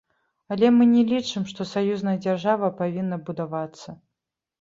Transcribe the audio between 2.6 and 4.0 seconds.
павінна будавацца.